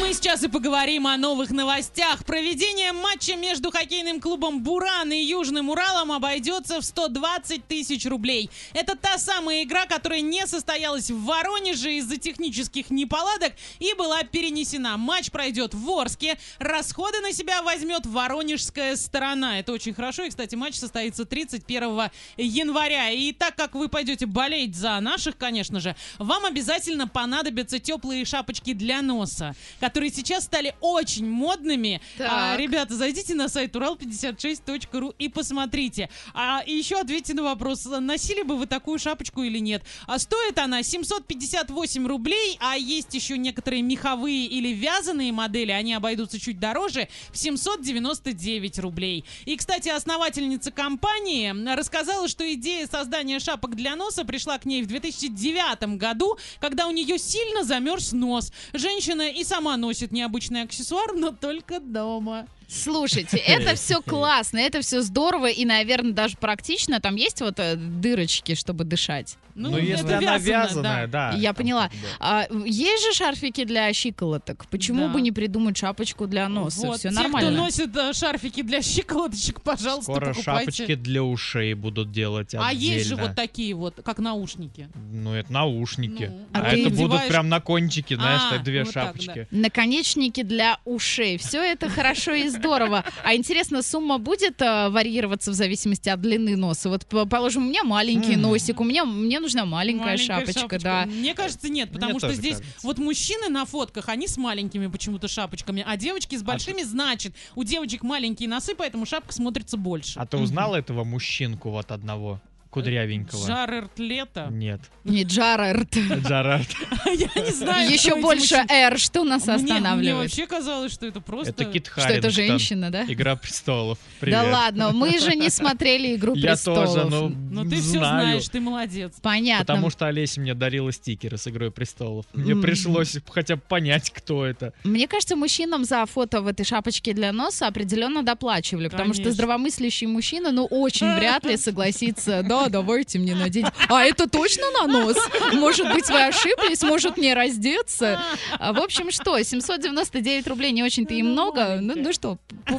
Мы 0.00 0.12
сейчас 0.12 0.42
и 0.42 0.48
поговорим 0.48 1.06
о 1.06 1.16
новых 1.16 1.50
новостях. 1.50 2.24
Проведение 2.24 2.92
матча 2.92 3.36
между 3.36 3.70
хоккейным 3.70 4.20
клубом 4.20 4.60
«Буран» 4.60 5.12
и 5.12 5.22
Южным 5.22 5.70
Уралом 5.70 6.10
обойдется 6.10 6.80
в 6.80 6.84
120 6.84 7.64
тысяч 7.68 8.04
рублей. 8.04 8.50
Это 8.72 8.96
та 8.96 9.18
самая 9.18 9.62
игра, 9.62 9.86
которая 9.86 10.20
не 10.20 10.48
состоялась 10.48 11.12
в 11.12 11.24
Воронеже 11.24 11.94
из-за 11.98 12.16
технических 12.16 12.90
неполадок 12.90 13.52
и 13.78 13.94
была 13.94 14.24
перенесена. 14.24 14.96
Матч 14.96 15.30
пройдет 15.30 15.74
в 15.74 15.88
Орске. 15.90 16.38
Расходы 16.58 17.20
на 17.20 17.32
себя 17.32 17.62
возьмет 17.62 18.04
воронежская 18.04 18.96
сторона. 18.96 19.60
Это 19.60 19.72
очень 19.72 19.94
хорошо. 19.94 20.24
И, 20.24 20.30
кстати, 20.30 20.56
матч 20.56 20.74
состоится 20.74 21.24
31 21.24 22.10
января. 22.36 23.10
И 23.10 23.30
так 23.30 23.54
как 23.54 23.76
вы 23.76 23.88
пойдете 23.88 24.26
болеть 24.26 24.74
за 24.74 24.98
наших, 24.98 25.36
конечно 25.36 25.78
же, 25.78 25.94
вам 26.18 26.46
обязательно 26.46 27.06
понадобятся 27.06 27.78
теплые 27.78 28.24
шапочки 28.24 28.72
для 28.72 29.00
носа 29.00 29.54
которые 29.84 30.10
сейчас 30.10 30.44
стали 30.44 30.74
очень 30.80 31.28
модными. 31.28 32.00
А, 32.18 32.56
ребята, 32.56 32.96
зайдите 32.96 33.34
на 33.34 33.50
сайт 33.50 33.76
урал56.ру 33.76 35.14
и 35.18 35.28
посмотрите. 35.28 36.08
А 36.32 36.62
и 36.64 36.72
еще 36.72 36.98
ответьте 36.98 37.34
на 37.34 37.42
вопрос, 37.42 37.84
носили 37.84 38.40
бы 38.40 38.56
вы 38.56 38.66
такую 38.66 38.98
шапочку 38.98 39.42
или 39.42 39.58
нет. 39.58 39.82
А 40.06 40.18
стоит 40.18 40.58
она 40.58 40.82
758 40.82 42.06
рублей, 42.06 42.56
а 42.60 42.78
есть 42.78 43.12
еще 43.12 43.36
некоторые 43.36 43.82
меховые 43.82 44.46
или 44.46 44.68
вязаные 44.68 45.32
модели, 45.32 45.72
они 45.72 45.92
обойдутся 45.92 46.40
чуть 46.40 46.58
дороже, 46.58 47.08
в 47.30 47.36
799 47.36 48.78
рублей. 48.78 49.26
И, 49.44 49.54
кстати, 49.56 49.90
основательница 49.90 50.70
компании 50.70 51.52
рассказала, 51.74 52.26
что 52.28 52.50
идея 52.54 52.86
создания 52.86 53.38
шапок 53.38 53.76
для 53.76 53.96
носа 53.96 54.24
пришла 54.24 54.56
к 54.56 54.64
ней 54.64 54.82
в 54.82 54.86
2009 54.86 55.98
году, 55.98 56.38
когда 56.58 56.86
у 56.86 56.90
нее 56.90 57.18
сильно 57.18 57.64
замерз 57.64 58.12
нос. 58.12 58.50
Женщина 58.72 59.28
и 59.28 59.44
сама 59.44 59.73
носит 59.76 60.12
необычный 60.12 60.62
аксессуар, 60.62 61.14
но 61.14 61.30
только 61.32 61.80
дома. 61.80 62.46
Слушайте, 62.68 63.36
это 63.38 63.74
все 63.76 64.00
классно, 64.02 64.58
это 64.58 64.80
все 64.80 65.02
здорово 65.02 65.46
и, 65.50 65.64
наверное, 65.64 66.12
даже 66.12 66.36
практично. 66.36 67.00
Там 67.00 67.16
есть 67.16 67.40
вот 67.40 67.58
э, 67.58 67.76
дырочки, 67.76 68.54
чтобы 68.54 68.84
дышать. 68.84 69.36
Ну, 69.56 69.78
если 69.78 70.12
она 70.12 70.36
вязаная, 70.38 71.06
да. 71.06 71.30
Я 71.32 71.50
там 71.50 71.56
поняла. 71.64 71.88
А, 72.18 72.46
есть 72.66 73.04
же 73.06 73.12
шарфики 73.12 73.62
для 73.64 73.92
щиколоток. 73.92 74.66
Почему 74.66 75.06
Да. 75.06 75.12
бы 75.12 75.20
не 75.20 75.30
придумать 75.30 75.76
шапочку 75.76 76.26
для 76.26 76.48
носа? 76.48 76.84
Вот, 76.88 76.98
Все 76.98 77.10
те, 77.10 77.14
нормально. 77.14 77.50
кто 77.52 77.60
носит 77.62 77.96
э, 77.96 78.12
шарфики 78.12 78.62
для 78.62 78.82
щиколоточек, 78.82 79.60
пожалуйста, 79.60 80.10
Скоро 80.12 80.32
покупайте. 80.34 80.42
шапочки 80.72 80.94
для 80.96 81.22
ушей 81.22 81.74
будут 81.74 82.10
делать 82.10 82.52
А 82.56 82.72
есть 82.72 83.06
же 83.06 83.14
отдельно. 83.14 83.28
вот 83.28 83.36
такие 83.36 83.74
вот, 83.74 84.00
как 84.04 84.18
наушники. 84.18 84.88
Ну, 85.12 85.32
это 85.34 85.52
наушники. 85.52 86.30
Ну, 86.32 86.46
а 86.52 86.58
а 86.60 86.68
это 86.74 86.90
будут 86.90 87.12
надеваешь- 87.20 87.28
прям 87.28 87.48
на 87.48 87.60
кончике, 87.60 88.16
знаешь, 88.16 88.42
А, 88.46 88.50
так 88.54 88.64
две 88.64 88.82
вот 88.82 88.92
так, 88.92 89.04
шапочки. 89.06 89.46
Наконечники 89.52 90.42
для 90.42 90.78
ушей. 90.84 91.38
Все 91.38 91.62
это 91.62 91.88
хорошо 91.88 92.32
и 92.32 92.48
здорово. 92.54 93.04
А 93.22 93.34
интересно, 93.34 93.82
сумма 93.82 94.18
будет 94.18 94.60
э, 94.62 94.88
варьироваться 94.88 95.50
в 95.50 95.54
зависимости 95.54 96.08
от 96.08 96.20
длины 96.20 96.56
носа? 96.56 96.88
Вот, 96.88 97.06
по- 97.06 97.26
положим, 97.26 97.66
у 97.66 97.68
меня 97.68 97.84
маленький 97.84 98.34
М. 98.34 98.42
носик, 98.42 98.80
у 98.80 98.84
меня 98.84 99.04
мне 99.04 99.40
нужна 99.40 99.64
маленькая, 99.64 100.16
шапочка, 100.16 100.78
да. 100.78 101.06
Мне 101.06 101.34
кажется, 101.34 101.68
нет, 101.68 101.90
потому 101.92 102.12
Мне 102.12 102.18
что 102.20 102.32
здесь 102.32 102.56
кажется. 102.58 102.86
вот 102.86 102.98
мужчины 102.98 103.48
на 103.48 103.64
фотках, 103.64 104.08
они 104.08 104.26
с 104.28 104.36
маленькими 104.36 104.86
почему-то 104.86 105.28
шапочками, 105.28 105.84
а 105.86 105.96
девочки 105.96 106.36
с 106.36 106.42
большими, 106.42 106.82
значит, 106.82 107.34
у 107.54 107.64
девочек 107.64 108.02
маленькие 108.02 108.48
носы, 108.48 108.74
поэтому 108.74 109.06
шапка 109.06 109.32
смотрится 109.32 109.76
больше. 109.76 110.18
А 110.18 110.26
ты 110.26 110.36
узнала 110.36 110.76
этого 110.76 111.04
мужчинку 111.04 111.70
вот 111.70 111.90
одного, 111.90 112.40
кудрявенького? 112.74 113.46
Жарерт 113.46 113.98
лето. 113.98 114.48
Нет. 114.50 114.80
Не 115.04 115.22
Джарард. 115.22 115.96
Джарард. 115.96 116.66
Я 117.06 117.42
не 117.42 117.52
знаю. 117.52 117.90
Еще 117.90 118.16
больше. 118.20 118.56
R. 118.68 118.98
Что 118.98 119.22
нас 119.22 119.46
Мне- 119.46 119.56
Мне 119.56 119.72
останавливает? 119.72 120.30
вообще 120.30 120.46
казалось, 120.46 120.92
что 120.92 121.06
это 121.06 121.20
просто... 121.20 121.50
Это 121.50 121.64
Кит 121.66 121.86
Что 121.86 122.08
это 122.08 122.30
женщина, 122.30 122.90
да? 122.90 123.04
Игра 123.04 123.36
престолов. 123.36 123.98
Да 124.20 124.42
ладно, 124.42 124.90
мы 124.90 125.18
же 125.20 125.36
не 125.36 125.50
смотрели 125.54 126.16
«Игру 126.16 126.34
Я 126.34 126.52
престолов». 126.52 126.92
тоже, 126.92 127.08
ну, 127.08 127.28
Но 127.28 127.62
ты 127.62 127.76
все 127.76 127.98
знаешь, 127.98 128.48
ты 128.48 128.60
молодец. 128.60 129.14
Понятно. 129.22 129.64
Потому 129.64 129.90
что 129.90 130.06
Олеся 130.08 130.40
мне 130.40 130.54
дарила 130.54 130.90
стикеры 130.92 131.36
с 131.38 131.46
Игрой 131.46 131.70
престолов. 131.70 132.26
Мне 132.32 132.56
пришлось 132.56 133.16
хотя 133.30 133.54
бы 133.56 133.62
понять, 133.68 134.10
кто 134.10 134.44
это. 134.44 134.72
Мне 134.82 135.06
кажется, 135.06 135.36
мужчинам 135.36 135.84
за 135.84 136.04
фото 136.06 136.40
в 136.40 136.48
этой 136.48 136.64
шапочке 136.64 137.12
для 137.12 137.32
носа 137.32 137.68
определенно 137.68 138.22
доплачивали, 138.24 138.88
потому 138.88 139.14
что 139.14 139.30
здравомыслящий 139.30 140.06
мужчина, 140.08 140.50
ну, 140.50 140.64
очень 140.64 141.14
вряд 141.14 141.44
ли 141.44 141.56
согласится, 141.64 142.42
да, 142.42 142.63
давайте 142.68 143.18
мне 143.18 143.34
надеть. 143.34 143.66
А 143.88 144.04
это 144.04 144.28
точно 144.28 144.64
на 144.72 144.86
нос? 144.86 145.16
Может 145.52 145.92
быть, 145.92 146.08
вы 146.08 146.24
ошиблись, 146.26 146.82
может 146.82 147.16
мне 147.16 147.34
раздеться? 147.34 148.20
А, 148.58 148.72
В 148.72 148.78
общем, 148.80 149.10
что, 149.10 149.40
799 149.42 150.46
рублей 150.46 150.72
не 150.72 150.82
очень-то 150.82 151.14
и 151.14 151.22
Ну, 151.22 151.32
много. 151.32 151.60
Ну, 151.80 151.88
маленькая. 151.88 152.02
ну 152.02 152.12
что, 152.12 152.38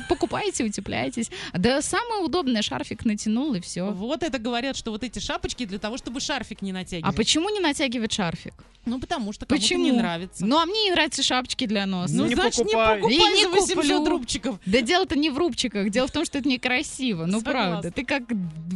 покупайте, 0.10 0.64
утепляйтесь. 0.64 1.30
Да 1.54 1.82
самое 1.82 2.22
удобное, 2.24 2.62
шарфик 2.62 3.06
натянул 3.06 3.54
и 3.54 3.60
все. 3.62 3.92
Вот 3.92 4.24
это 4.24 4.38
говорят, 4.40 4.76
что 4.78 4.92
вот 4.92 5.04
эти 5.04 5.20
шапочки 5.20 5.66
для 5.66 5.80
того, 5.80 5.98
чтобы 5.98 6.20
шарфик 6.20 6.62
не 6.62 6.72
А 6.72 6.74
натягивать. 6.76 7.16
почему 7.16 7.50
не 7.50 7.60
натягивать 7.60 8.12
шарфик? 8.14 8.54
Ну, 8.86 9.00
потому 9.00 9.34
что 9.34 9.48
кому-то 9.48 9.64
Почему? 9.64 9.84
не 9.84 9.92
нравится. 9.92 10.46
Ну, 10.46 10.60
а 10.60 10.66
мне 10.68 10.84
не 10.84 10.92
нравятся 10.92 11.24
шапочки 11.24 11.66
для 11.66 11.88
носа. 11.88 12.14
Ну, 12.14 12.28
не 12.28 12.36
значит, 12.36 12.58
покупай. 12.66 12.96
не 12.98 13.02
покупай 13.02 13.16
И 13.16 13.36
не 13.36 13.44
за 13.44 13.50
800 13.50 13.76
куплю. 13.78 14.06
рубчиков. 14.10 14.60
Да 14.68 14.82
дело-то 14.82 15.18
не 15.18 15.32
в 15.32 15.38
рубчиках, 15.40 15.90
дело 15.90 16.06
в 16.08 16.12
том, 16.12 16.24
что 16.24 16.38
это 16.38 16.48
некрасиво, 16.48 17.26
ну 17.26 17.40
Согласна. 17.40 17.52
правда. 17.72 17.92
Ты 17.92 18.06
как, 18.06 18.24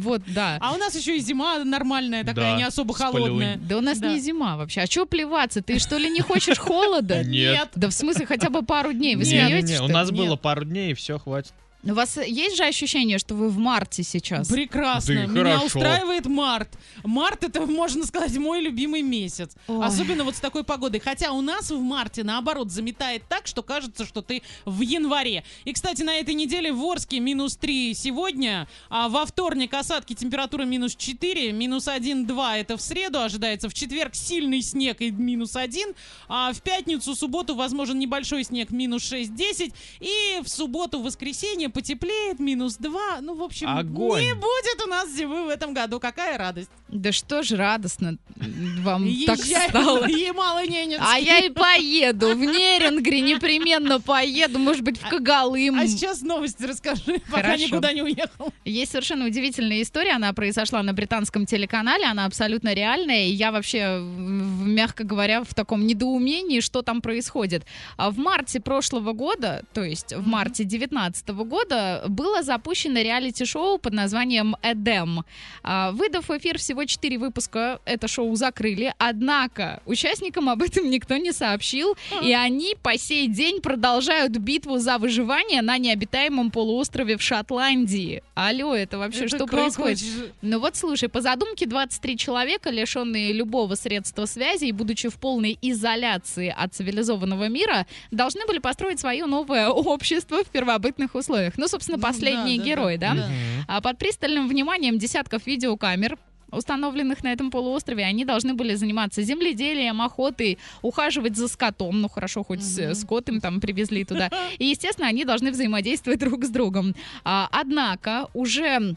вот, 0.00 0.22
да. 0.26 0.58
А 0.60 0.72
у 0.74 0.76
нас 0.76 0.94
еще 0.96 1.16
и 1.16 1.20
зима 1.20 1.62
нормальная 1.64 2.24
такая, 2.24 2.52
Да, 2.52 2.56
не 2.56 2.64
особо 2.64 2.94
холодная. 2.94 3.56
Да 3.56 3.78
у 3.78 3.80
нас 3.80 3.98
Да. 3.98 4.08
не 4.08 4.18
зима 4.20 4.56
вообще. 4.56 4.80
А 4.82 4.86
чего 4.86 5.06
плеваться? 5.06 5.62
Ты 5.62 5.78
что 5.78 5.96
ли 5.96 6.10
не 6.10 6.20
хочешь 6.20 6.58
холода? 6.58 7.22
Нет. 7.24 7.68
Да 7.74 7.88
в 7.88 7.92
смысле 7.92 8.26
хотя 8.26 8.50
бы 8.50 8.62
пару 8.62 8.92
дней. 8.92 9.16
Вы 9.16 9.24
смеетесь, 9.24 9.80
у 9.80 9.88
нас 9.88 10.10
было 10.10 10.36
пару 10.36 10.64
дней, 10.64 10.92
и 10.92 10.94
все, 10.94 11.18
хватит. 11.18 11.52
У 11.82 11.94
вас 11.94 12.18
есть 12.18 12.56
же 12.56 12.64
ощущение, 12.64 13.18
что 13.18 13.34
вы 13.34 13.48
в 13.48 13.56
марте 13.56 14.02
сейчас? 14.02 14.48
Прекрасно. 14.48 15.26
Да 15.26 15.26
Меня 15.26 15.56
хорошо. 15.58 15.78
устраивает 15.78 16.26
март. 16.26 16.68
Март 17.04 17.42
это, 17.44 17.64
можно 17.64 18.04
сказать, 18.04 18.36
мой 18.36 18.60
любимый 18.60 19.00
месяц. 19.00 19.52
Ой. 19.66 19.84
Особенно 19.84 20.24
вот 20.24 20.36
с 20.36 20.40
такой 20.40 20.62
погодой. 20.62 21.00
Хотя 21.00 21.32
у 21.32 21.40
нас 21.40 21.70
в 21.70 21.80
марте, 21.80 22.22
наоборот, 22.22 22.70
заметает 22.70 23.22
так, 23.28 23.46
что 23.46 23.62
кажется, 23.62 24.04
что 24.04 24.20
ты 24.20 24.42
в 24.66 24.80
январе. 24.82 25.42
И, 25.64 25.72
кстати, 25.72 26.02
на 26.02 26.16
этой 26.16 26.34
неделе 26.34 26.70
в 26.70 26.84
Орске 26.84 27.18
минус 27.18 27.56
3 27.56 27.94
сегодня, 27.94 28.68
а 28.90 29.08
во 29.08 29.24
вторник 29.24 29.72
осадки 29.72 30.14
температура 30.14 30.64
минус 30.64 30.94
4, 30.94 31.52
минус 31.52 31.88
1-2 31.88 32.60
это 32.60 32.76
в 32.76 32.82
среду 32.82 33.20
ожидается, 33.20 33.70
в 33.70 33.74
четверг 33.74 34.14
сильный 34.14 34.60
снег 34.60 35.00
и 35.00 35.10
минус 35.10 35.56
1, 35.56 35.94
а 36.28 36.52
в 36.52 36.60
пятницу, 36.60 37.14
субботу 37.14 37.54
возможен 37.54 37.98
небольшой 37.98 38.44
снег 38.44 38.70
минус 38.70 39.10
6-10, 39.10 39.72
и 40.00 40.40
в 40.42 40.48
субботу, 40.48 41.00
воскресенье 41.00 41.69
потеплеет 41.70 42.38
минус 42.38 42.76
2. 42.76 43.20
Ну, 43.22 43.34
в 43.34 43.42
общем, 43.42 43.68
Огонь. 43.68 44.22
не 44.22 44.34
будет 44.34 44.84
у 44.84 44.88
нас 44.88 45.10
зимы 45.10 45.46
в 45.46 45.48
этом 45.48 45.74
году. 45.74 46.00
Какая 46.00 46.36
радость. 46.38 46.70
Да 46.88 47.12
что 47.12 47.42
ж 47.42 47.52
радостно 47.52 48.18
вам 48.40 49.04
так 49.26 49.38
Езжай 49.38 49.68
стало. 49.68 50.00
в 50.06 50.08
Ямало-Ненецкий. 50.08 50.98
А 51.00 51.18
я 51.18 51.38
и 51.38 51.50
поеду 51.50 52.34
в 52.34 52.40
Нерингри, 52.40 53.20
непременно 53.20 54.00
поеду, 54.00 54.58
может 54.58 54.82
быть, 54.82 54.98
в 54.98 55.08
Когалым. 55.08 55.78
А 55.78 55.86
сейчас 55.86 56.22
новости 56.22 56.62
расскажи, 56.64 57.20
пока 57.30 57.42
Хорошо. 57.42 57.64
никуда 57.64 57.92
не 57.92 58.02
уехал. 58.02 58.52
Есть 58.64 58.92
совершенно 58.92 59.26
удивительная 59.26 59.82
история, 59.82 60.12
она 60.12 60.32
произошла 60.32 60.82
на 60.82 60.92
британском 60.92 61.46
телеканале, 61.46 62.06
она 62.06 62.24
абсолютно 62.24 62.72
реальная, 62.72 63.26
и 63.26 63.30
я 63.32 63.52
вообще, 63.52 64.00
мягко 64.00 65.04
говоря, 65.04 65.44
в 65.44 65.54
таком 65.54 65.86
недоумении, 65.86 66.60
что 66.60 66.82
там 66.82 67.00
происходит. 67.00 67.64
А 67.96 68.10
В 68.10 68.18
марте 68.18 68.60
прошлого 68.60 69.12
года, 69.12 69.64
то 69.72 69.84
есть 69.84 70.14
в 70.14 70.26
марте 70.26 70.64
2019 70.64 71.28
года, 71.28 72.04
было 72.08 72.42
запущено 72.42 73.00
реалити-шоу 73.00 73.78
под 73.78 73.92
названием 73.92 74.56
«Эдем». 74.62 75.24
А, 75.62 75.92
Выдав 75.92 76.28
в 76.28 76.38
эфир 76.38 76.58
всего 76.58 76.84
4 76.84 77.18
выпуска, 77.18 77.80
это 77.84 78.08
шоу 78.08 78.29
закрыли, 78.36 78.94
однако 78.98 79.82
участникам 79.86 80.48
об 80.48 80.62
этом 80.62 80.88
никто 80.90 81.16
не 81.16 81.32
сообщил, 81.32 81.96
и 82.22 82.32
они 82.32 82.74
по 82.82 82.96
сей 82.98 83.28
день 83.28 83.60
продолжают 83.60 84.32
битву 84.36 84.78
за 84.78 84.98
выживание 84.98 85.62
на 85.62 85.78
необитаемом 85.78 86.50
полуострове 86.50 87.16
в 87.16 87.22
Шотландии. 87.22 88.22
Алло, 88.34 88.74
это 88.74 88.98
вообще 88.98 89.24
Это 89.26 89.36
что 89.36 89.46
как 89.46 89.50
происходит? 89.50 89.98
же? 90.00 90.32
Ну 90.42 90.58
вот 90.58 90.76
слушай, 90.76 91.08
по 91.08 91.20
задумке 91.20 91.66
23 91.66 92.16
человека, 92.16 92.70
лишенные 92.70 93.32
любого 93.32 93.74
средства 93.74 94.24
связи 94.26 94.66
и 94.66 94.72
будучи 94.72 95.08
в 95.08 95.14
полной 95.16 95.58
изоляции 95.62 96.54
от 96.56 96.74
цивилизованного 96.74 97.48
мира, 97.48 97.86
должны 98.10 98.46
были 98.46 98.58
построить 98.58 99.00
свое 99.00 99.26
новое 99.26 99.68
общество 99.68 100.42
в 100.44 100.48
первобытных 100.48 101.14
условиях. 101.14 101.54
Ну, 101.56 101.68
собственно, 101.68 101.96
Ну, 101.98 102.02
последние 102.02 102.58
да, 102.58 102.64
да, 102.64 102.68
герои, 102.70 102.96
да, 102.96 103.14
да? 103.14 103.16
да. 103.16 103.28
А 103.68 103.80
под 103.80 103.98
пристальным 103.98 104.48
вниманием 104.48 104.98
десятков 104.98 105.46
видеокамер 105.46 106.18
установленных 106.52 107.22
на 107.24 107.32
этом 107.32 107.50
полуострове, 107.50 108.04
они 108.04 108.24
должны 108.24 108.54
были 108.54 108.74
заниматься 108.74 109.22
земледелием, 109.22 110.00
охотой, 110.02 110.58
ухаживать 110.82 111.36
за 111.36 111.48
скотом, 111.48 112.00
ну 112.00 112.08
хорошо, 112.08 112.42
хоть 112.44 112.60
Мгм. 112.60 112.94
скот 112.94 113.28
им 113.28 113.40
там 113.40 113.60
привезли 113.60 114.04
туда. 114.04 114.30
И, 114.58 114.66
естественно, 114.66 115.08
они 115.08 115.24
должны 115.24 115.50
взаимодействовать 115.50 116.20
друг 116.20 116.44
с 116.44 116.48
другом. 116.48 116.94
А, 117.24 117.48
однако 117.52 118.28
уже 118.34 118.96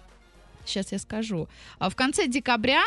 Сейчас 0.66 0.94
я 0.94 1.00
скажу. 1.00 1.50
А 1.78 1.90
В 1.90 1.96
конце 1.96 2.26
декабря 2.28 2.82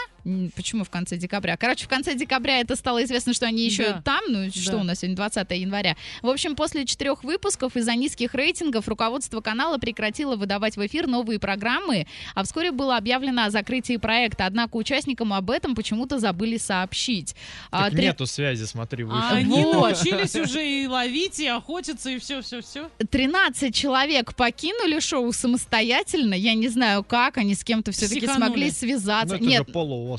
Почему 0.56 0.82
в 0.84 0.90
конце 0.90 1.17
декабря? 1.17 1.56
Короче, 1.56 1.84
в 1.84 1.88
конце 1.88 2.14
декабря 2.14 2.58
это 2.61 2.75
стало 2.75 3.05
известно, 3.05 3.32
что 3.32 3.46
они 3.46 3.64
еще 3.64 3.90
Да. 3.93 4.02
там. 4.05 4.20
Ну, 4.28 4.50
что 4.50 4.73
Да. 4.73 4.76
у 4.78 4.82
нас 4.82 4.99
сегодня 4.99 5.14
20 5.17 5.50
января. 5.52 5.96
В 6.23 6.28
общем, 6.28 6.56
после 6.56 6.84
четырех 6.84 7.23
выпусков 7.23 7.76
из-за 7.76 7.94
низких 7.94 8.34
рейтингов 8.34 8.88
руководство 8.88 9.40
канала 9.40 9.78
прекратило 9.78 10.34
выдавать 10.37 10.76
в 10.76 10.84
эфир 10.84 11.06
новые 11.06 11.38
программы, 11.38 12.06
а 12.34 12.43
вскоре 12.43 12.73
было 12.73 12.96
объявлено 12.96 13.44
о 13.44 13.50
закрытии 13.50 13.99
проекта. 13.99 14.46
Однако 14.46 14.76
участникам 14.76 15.32
об 15.32 15.50
этом 15.50 15.75
почему-то 15.76 16.19
забыли 16.19 16.56
сообщить. 16.56 17.37
А, 17.70 17.84
Так 17.84 17.93
три- 17.93 18.02
нету 18.06 18.26
связи, 18.26 18.64
смотри, 18.64 19.05
А 19.05 19.06
выше. 19.06 19.26
они 19.31 19.62
Вот. 19.62 19.75
научились 19.75 20.34
уже 20.34 20.67
и 20.67 20.87
ловить, 20.88 21.38
и 21.38 21.46
охотиться, 21.46 22.11
и 22.11 22.19
все-все-все. 22.19 22.90
13 23.11 23.72
человек 23.75 24.34
покинули 24.34 24.99
шоу 24.99 25.32
самостоятельно. 25.32 26.34
Я 26.34 26.55
не 26.55 26.69
знаю, 26.69 27.05
как 27.05 27.38
они 27.38 27.55
с 27.55 27.62
кем-то 27.62 27.93
все-таки 27.93 28.20
Психанули. 28.20 28.46
смогли 28.49 28.67
Ну, 28.67 28.72
связаться. 28.72 29.37
это 29.37 29.44
Нет, 29.44 29.67
же 29.67 29.72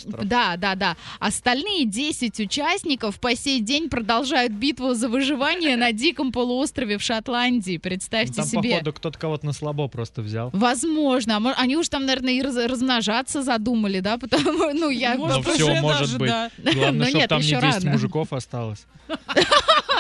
полуостров. 0.04 0.28
Да, 0.28 0.58
да, 0.58 0.76
да. 0.76 0.98
Остальные 1.20 1.86
10 1.86 2.40
участников 2.40 3.20
по 3.20 3.36
сей 3.36 3.60
день 3.62 3.90
продолжают 3.90 4.52
битву 4.54 4.94
за 4.94 5.10
выживание 5.10 5.76
на 5.78 5.92
диком 5.92 6.32
полуострове 6.32 6.98
в 6.98 7.02
Шотландии. 7.04 7.78
Представьте 7.78 8.36
Там, 8.36 8.46
себе. 8.46 8.72
походу, 8.72 8.94
кто-то 8.94 9.20
кого-то 9.20 9.46
на 9.46 9.54
слабо 9.54 9.88
просто 9.88 10.22
взял. 10.22 10.50
Возможно. 10.54 11.38
А 11.38 11.54
Они 11.62 11.76
уж 11.78 11.90
там, 11.90 12.06
наверное, 12.06 12.34
и 12.34 12.42
раз- 12.42 12.56
размножаться 12.56 13.44
задумали, 13.44 14.00
да? 14.00 14.18
Потому, 14.28 14.74
ну, 14.74 14.90
я... 14.90 15.16
Может, 15.16 15.46
Ну, 15.46 15.54
уже 15.54 15.82
может 15.82 16.00
даже, 16.00 16.18
быть. 16.18 16.30
да. 16.30 16.52
Главное, 16.58 16.92
Ну 16.92 17.06
чтобы 17.06 17.20
нет, 17.20 17.30
там 17.30 17.40
не 17.42 17.46
еще 17.48 17.62
10 17.62 17.64
рано. 17.84 17.92
мужиков 17.92 18.34
осталось. 18.34 18.86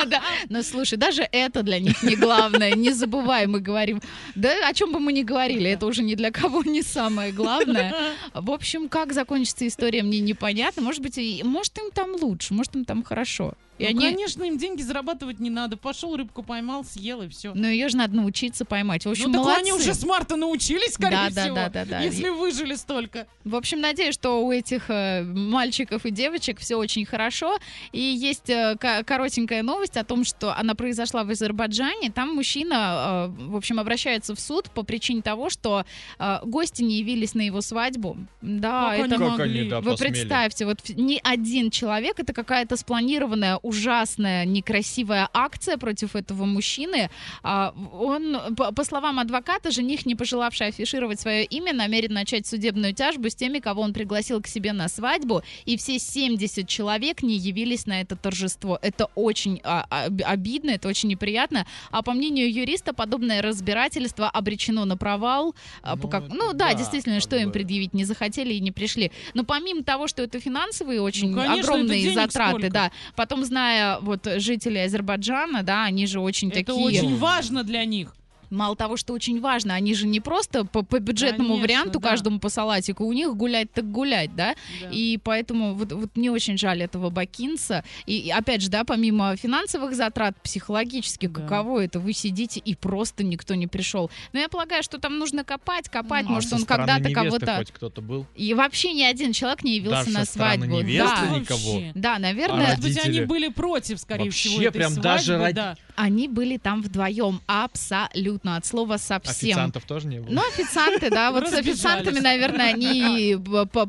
Да. 0.05 0.21
Ну, 0.49 0.61
слушай, 0.61 0.95
даже 0.95 1.27
это 1.31 1.63
для 1.63 1.79
них 1.79 2.03
не 2.03 2.15
главное. 2.15 2.73
Не 2.75 2.91
забывай, 2.91 3.47
мы 3.47 3.59
говорим. 3.59 3.99
Да 4.35 4.51
о 4.69 4.71
чем 4.71 4.91
бы 4.91 4.99
мы 4.99 5.11
ни 5.11 5.23
говорили, 5.23 5.71
это 5.71 5.87
уже 5.87 6.03
ни 6.03 6.13
для 6.13 6.29
кого 6.29 6.61
не 6.61 6.83
самое 6.83 7.31
главное. 7.31 7.95
В 8.35 8.51
общем, 8.51 8.89
как 8.89 9.11
закончится 9.11 9.65
история, 9.67 9.86
мне 10.03 10.19
непонятно. 10.19 10.81
Может 10.81 11.01
быть, 11.01 11.17
и- 11.17 11.41
может 11.43 11.77
им 11.77 11.91
там 11.91 12.15
лучше, 12.15 12.53
может 12.53 12.75
им 12.75 12.85
там 12.85 13.03
хорошо. 13.03 13.53
И 13.77 13.83
Ну, 13.83 13.89
они... 13.89 13.99
конечно, 14.01 14.43
им 14.43 14.57
деньги 14.57 14.81
зарабатывать 14.81 15.39
не 15.39 15.49
надо. 15.49 15.77
Пошел, 15.77 16.15
рыбку 16.15 16.43
поймал, 16.43 16.83
съел, 16.83 17.21
и 17.21 17.27
все. 17.29 17.53
Но 17.53 17.67
ее 17.67 17.89
же 17.89 17.97
надо 17.97 18.15
научиться 18.15 18.65
поймать. 18.65 19.05
В 19.05 19.09
общем, 19.09 19.25
ну, 19.31 19.33
так 19.33 19.41
молодцы. 19.43 19.61
они 19.61 19.73
уже 19.73 19.93
с 19.93 20.03
марта 20.05 20.35
научились, 20.35 20.93
скорее 20.93 21.11
Да, 21.11 21.29
да, 21.29 21.41
всего. 21.43 21.55
да, 21.55 21.69
да, 21.69 21.85
да. 21.85 21.99
Если 22.01 22.29
выжили 22.29 22.75
столько. 22.75 23.27
В 23.43 23.55
общем, 23.55 23.79
надеюсь, 23.81 24.15
что 24.15 24.43
у 24.45 24.51
этих 24.51 24.89
э, 24.89 25.23
мальчиков 25.23 26.05
и 26.05 26.11
девочек 26.11 26.59
все 26.59 26.75
очень 26.75 27.05
хорошо. 27.05 27.57
И 27.91 27.99
есть 28.01 28.49
э, 28.49 28.75
ко- 28.79 29.03
коротенькая 29.03 29.61
новость 29.63 29.97
о 29.97 30.03
том, 30.03 30.23
что 30.23 30.53
она 30.57 30.73
произошла 30.75 31.23
в 31.23 31.29
Азербайджане. 31.29 32.11
Там 32.11 32.35
мужчина, 32.35 33.27
э, 33.37 33.43
в 33.49 33.55
общем, 33.55 33.79
обращается 33.79 34.35
в 34.35 34.39
суд 34.39 34.69
по 34.71 34.83
причине 34.83 35.21
того, 35.21 35.49
что 35.49 35.85
э, 36.19 36.39
гости 36.43 36.81
не 36.81 36.97
явились 36.97 37.35
на 37.35 37.41
его 37.41 37.61
свадьбу. 37.61 38.17
Да, 38.41 38.89
Как 38.97 39.05
это 39.05 39.15
они 39.15 39.17
Как 39.17 39.37
могли? 39.37 39.59
они, 39.61 39.69
да, 39.69 39.81
Вы 39.81 39.91
посмели. 39.91 40.11
представьте, 40.11 40.65
вот 40.65 40.79
ни 40.89 41.19
один 41.23 41.69
человек, 41.69 42.19
это 42.19 42.33
какая-то 42.33 42.75
спланированная, 42.77 43.57
ужасная, 43.67 44.45
некрасивая 44.45 45.29
акция 45.33 45.77
против 45.77 46.15
этого 46.15 46.45
мужчины. 46.45 47.09
А, 47.43 47.73
Он, 47.93 48.37
по, 48.55 48.83
словам 48.83 49.19
адвоката, 49.19 49.71
жених, 49.71 50.05
не 50.05 50.15
пожелавший 50.15 50.67
афишировать 50.67 51.19
свое 51.19 51.43
имя, 51.45 51.73
намерен 51.73 52.13
начать 52.13 52.47
судебную 52.47 52.93
тяжбу 52.93 53.29
с 53.29 53.35
теми, 53.35 53.59
кого 53.59 53.81
он 53.81 53.93
пригласил 53.93 54.41
к 54.41 54.47
себе 54.47 54.73
на 54.73 54.87
свадьбу, 54.87 55.41
и 55.65 55.77
все 55.77 55.99
70 55.99 56.67
человек 56.67 57.23
не 57.23 57.35
явились 57.35 57.85
на 57.85 58.01
это 58.01 58.15
торжество. 58.15 58.79
Это 58.81 59.07
очень 59.15 59.59
а, 59.63 59.85
об- 59.89 60.21
обидно, 60.25 60.71
это 60.71 60.87
очень 60.87 61.09
неприятно. 61.09 61.65
А 61.91 62.01
по 62.01 62.13
мнению 62.13 62.51
юриста, 62.53 62.93
подобное 62.93 63.41
разбирательство 63.41 64.29
обречено 64.29 64.85
на 64.85 64.97
провал. 64.97 65.55
А, 65.81 65.95
по 65.95 66.03
Ну, 66.03 66.09
как- 66.09 66.27
ну 66.29 66.53
да, 66.53 66.69
да, 66.71 66.73
действительно, 66.73 67.19
что 67.19 67.35
им 67.37 67.47
бы. 67.47 67.53
предъявить 67.53 67.93
не 67.93 68.05
захотели 68.05 68.53
и 68.53 68.59
не 68.59 68.71
пришли. 68.71 69.11
Но 69.33 69.43
помимо 69.43 69.83
того, 69.83 70.07
что 70.07 70.23
это 70.23 70.39
финансовые 70.39 71.01
очень 71.01 71.31
Ну, 71.31 71.37
конечно, 71.41 71.73
огромные 71.73 72.13
затраты, 72.13 72.51
сколько. 72.51 72.69
да. 72.69 72.91
Потом, 73.15 73.43
зная 73.57 73.99
вот 73.99 74.27
жителей 74.37 74.85
Азербайджана, 74.85 75.63
да, 75.63 75.85
они 75.85 76.05
же 76.07 76.19
очень 76.19 76.49
Это 76.49 76.63
такие. 76.63 76.85
очень 76.85 77.17
важно 77.17 77.63
для 77.63 77.85
них. 77.85 78.13
Мало 78.49 78.75
того, 78.75 78.97
что 78.97 79.13
очень 79.13 79.41
важно, 79.41 79.73
они 79.73 79.93
же 79.93 80.07
не 80.07 80.19
просто 80.19 80.65
по, 80.65 80.83
по 80.83 80.99
бюджетному 80.99 81.49
Конечно, 81.55 81.61
варианту 81.63 81.99
да. 81.99 82.09
каждому 82.09 82.39
по 82.39 82.49
салатику, 82.49 83.05
у 83.05 83.13
них 83.13 83.35
гулять 83.35 83.71
так 83.73 83.89
гулять, 83.91 84.35
да. 84.35 84.55
Да. 84.81 84.89
И 84.91 85.17
поэтому 85.23 85.73
вот, 85.73 85.91
вот 85.91 86.15
мне 86.15 86.31
очень 86.31 86.57
жаль 86.57 86.81
этого 86.81 87.09
Бакинса. 87.09 87.83
И, 88.05 88.17
и 88.19 88.29
опять 88.31 88.61
же, 88.61 88.69
да, 88.69 88.83
помимо 88.83 89.35
финансовых 89.35 89.95
затрат, 89.95 90.35
психологически, 90.41 91.27
Да. 91.27 91.41
каково 91.41 91.83
это? 91.83 91.99
Вы 91.99 92.13
сидите 92.13 92.59
и 92.59 92.75
просто 92.75 93.23
никто 93.23 93.55
не 93.55 93.67
пришел. 93.67 94.09
Но 94.33 94.39
я 94.39 94.49
полагаю, 94.49 94.83
что 94.83 94.97
там 94.99 95.17
нужно 95.17 95.43
копать, 95.43 95.89
копать. 95.89 96.25
Ну, 96.25 96.31
А 96.31 96.33
Может, 96.35 96.49
со 96.49 96.55
он 96.55 96.65
когда-то 96.65 97.11
кого-то... 97.11 97.57
хоть 97.57 97.71
кто-то 97.71 98.01
был? 98.01 98.25
И 98.35 98.53
вообще 98.53 98.93
ни 98.93 99.03
один 99.03 99.33
человек 99.33 99.63
не 99.63 99.75
явился 99.75 100.05
Даже 100.05 100.17
на 100.17 100.25
свадьбу. 100.25 100.65
невесты 100.81 101.25
Да. 101.29 101.39
никого? 101.39 101.81
Да, 101.95 102.19
наверное, 102.19 102.65
А 102.65 102.69
Может 102.69 102.81
быть, 102.81 103.05
они 103.05 103.21
были 103.21 103.47
против, 103.49 103.99
скорее 103.99 104.25
Вообще 104.25 104.49
всего, 104.49 104.61
этой 104.61 104.71
прям 104.79 104.91
свадьбы, 104.93 105.03
даже 105.03 105.53
да. 105.53 105.75
Они 105.97 106.27
были 106.27 106.57
там 106.57 106.81
вдвоем. 106.83 107.41
Абсолютно. 107.47 108.55
От 108.55 108.65
слова 108.65 108.97
совсем. 108.97 109.49
Официантов 109.49 109.83
тоже 109.85 110.07
не 110.07 110.19
было? 110.19 110.31
Ну, 110.31 110.41
официанты, 110.47 111.09
да, 111.09 111.31
вот 111.31 111.47
с 111.49 111.53
официантами, 111.53 112.19
наверное, 112.19 112.73
они 112.73 113.35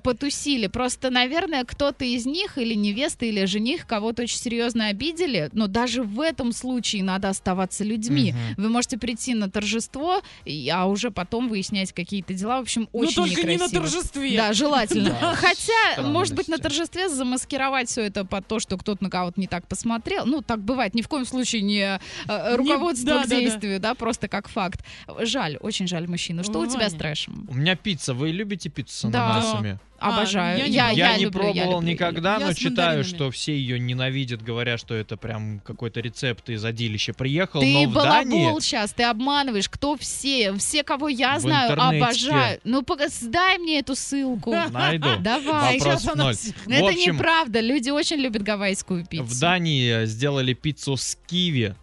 потусили. 0.03 0.67
Просто, 0.67 1.11
наверное, 1.11 1.65
кто-то 1.65 2.05
из 2.05 2.27
них, 2.27 2.59
или 2.59 2.75
невеста, 2.75 3.27
или 3.27 3.45
жених, 3.45 3.87
кого-то 3.87 4.23
очень 4.23 4.39
серьезно 4.39 4.87
обидели. 4.89 5.51
Но 5.53 5.67
даже 5.67 6.03
в 6.03 6.21
этом 6.21 6.53
случае 6.53 7.03
надо 7.03 7.29
оставаться 7.29 7.85
людьми. 7.85 8.35
Вы 8.57 8.69
можете 8.69 8.99
прийти 8.99 9.35
на 9.35 9.51
торжество, 9.51 10.23
и- 10.45 10.69
а 10.71 10.87
уже 10.87 11.11
потом 11.11 11.49
выяснять 11.49 11.93
какие-то 11.93 12.33
дела. 12.35 12.59
В 12.59 12.63
общем, 12.63 12.89
Но 12.93 13.01
очень 13.01 13.21
Ну, 13.23 13.27
только 13.29 13.43
не 13.47 13.57
на 13.59 13.69
торжестве. 13.69 14.37
Да, 14.37 14.53
желательно. 14.53 15.17
Да, 15.21 15.35
Хотя, 15.35 16.03
может 16.03 16.35
быть, 16.35 16.49
на 16.49 16.59
торжестве 16.59 17.09
замаскировать 17.09 17.89
все 17.89 18.03
это 18.03 18.25
под 18.25 18.47
то, 18.47 18.59
что 18.61 18.77
кто-то 18.79 19.05
на 19.05 19.11
кого-то 19.11 19.39
не 19.41 19.47
так 19.47 19.67
посмотрел. 19.67 20.25
Ну, 20.27 20.41
так 20.43 20.61
бывает. 20.61 20.95
Ни 20.95 21.03
в 21.03 21.09
коем 21.09 21.27
случае 21.27 21.63
не 21.63 21.98
э, 22.27 22.57
руководство 22.57 23.07
да, 23.15 23.25
к 23.25 23.29
да, 23.29 23.35
да. 23.37 23.41
действию, 23.41 23.81
да, 23.81 23.95
просто 23.95 24.29
как 24.29 24.49
факт. 24.49 24.85
Жаль, 25.23 25.57
очень 25.61 25.87
жаль 25.87 26.07
мужчину. 26.09 26.45
Что 26.45 26.61
у 26.61 26.67
тебя 26.67 26.89
с 26.89 26.95
трэшем? 26.95 27.47
У 27.49 27.55
меня 27.55 27.77
пицца. 27.77 28.15
Вы 28.15 28.31
любите 28.31 28.69
пиццу 28.69 29.09
с 29.09 29.11
Да. 29.11 29.25
ананасами? 29.27 29.79
А, 30.01 30.15
Обожаю. 30.15 30.59
я 30.59 30.67
не 30.69 30.73
Я, 30.73 30.83
пробовала. 30.85 30.97
Я, 30.97 31.11
я 31.13 31.17
не 31.19 31.25
люблю, 31.25 31.41
я 31.43 31.53
пробовал 31.53 31.81
люблю, 31.81 31.93
никогда, 31.93 32.37
Я 32.39 32.47
но 32.47 32.53
читаю, 32.53 33.03
что 33.03 33.33
все 33.33 33.57
ее 33.59 33.81
ненавидят, 33.81 34.43
говорят, 34.43 34.79
что 34.79 34.95
это 34.95 35.17
прям 35.17 35.59
какой-то 35.61 35.99
рецепт 36.01 36.49
из 36.51 36.65
одилища 36.65 37.15
приехал. 37.15 37.61
Ты 37.61 37.73
но 37.73 37.89
в 37.89 37.95
Дании... 37.95 38.61
сейчас, 38.61 38.93
ты 38.93 39.03
обманываешь. 39.03 39.69
Кто 39.69 39.97
все? 39.97 40.55
Все, 40.55 40.85
кого 40.85 41.09
я 41.09 41.39
В 41.39 41.41
знаю, 41.41 41.73
интернете. 41.73 42.05
обожаю. 42.05 42.61
Ну, 42.63 42.85
дай 43.23 43.59
мне 43.59 43.81
эту 43.81 43.97
ссылку. 43.97 44.55
Найду. 44.71 45.09
Давай. 45.21 45.79
Вопрос 45.79 46.03
Сейчас 46.03 46.15
в 46.15 46.17
ноль. 46.17 46.35
это 46.73 46.95
неправда. 46.95 47.61
Люди 47.61 47.91
очень 47.91 48.19
любят 48.19 48.43
гавайскую 48.43 49.05
пиццу. 49.05 49.25
в 49.25 49.41
Дании 49.41 50.05
сделали 50.07 50.53
пиццу 50.55 50.97
с 50.97 51.19
киви. 51.27 51.75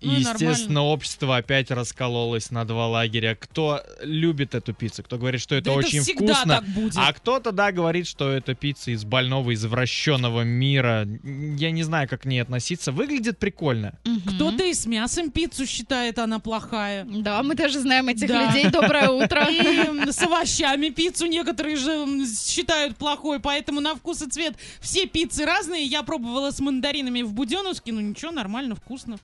И, 0.00 0.06
Ну, 0.06 0.12
естественно, 0.18 0.82
общество 0.84 1.36
опять 1.36 1.70
раскололось 1.70 2.50
на 2.50 2.64
два 2.64 2.86
лагеря. 2.88 3.36
Кто 3.38 3.82
любит 4.02 4.54
эту 4.54 4.72
пиццу, 4.72 5.02
кто 5.02 5.18
говорит, 5.18 5.42
что 5.42 5.54
это 5.56 5.66
Да 5.66 5.72
очень 5.72 6.00
всегда 6.00 6.34
вкусно, 6.34 6.54
так 6.56 6.64
будет. 6.68 6.94
а 6.96 7.12
кто-то, 7.12 7.52
да, 7.52 7.70
говорит, 7.70 8.06
что 8.06 8.30
это 8.30 8.54
пицца 8.54 8.92
из 8.92 9.04
больного, 9.04 9.52
извращенного 9.52 10.40
мира. 10.42 11.06
Я 11.22 11.70
не 11.70 11.82
знаю, 11.82 12.08
как 12.08 12.22
к 12.22 12.24
ней 12.24 12.40
относиться. 12.40 12.92
Выглядит 12.92 13.38
прикольно. 13.38 13.98
Мгм. 14.06 14.22
Кто-то 14.36 14.64
и 14.64 14.72
с 14.72 14.86
мясом 14.86 15.30
пиццу 15.30 15.66
считает, 15.66 16.18
она 16.18 16.38
плохая. 16.38 17.04
Да, 17.04 17.42
мы 17.42 17.54
даже 17.54 17.80
знаем 17.80 18.08
этих 18.08 18.28
Да. 18.28 18.46
людей. 18.46 18.70
Доброе 18.70 19.10
утро. 19.10 19.46
И 19.50 20.10
с 20.10 20.22
овощами 20.22 20.88
пиццу 20.88 21.26
некоторые 21.26 21.76
же 21.76 22.06
считают 22.26 22.96
плохой, 22.96 23.38
поэтому 23.38 23.80
на 23.80 23.94
вкус 23.94 24.22
и 24.22 24.30
цвет 24.30 24.54
все 24.80 25.06
пиццы 25.06 25.44
разные. 25.44 25.84
Я 25.84 26.02
пробовала 26.02 26.50
с 26.52 26.60
мандаринами 26.60 27.20
в 27.20 27.34
Буденовске, 27.34 27.92
ну 27.92 28.00
ничего, 28.00 28.30
нормально, 28.30 28.74
вкусно. 28.76 29.18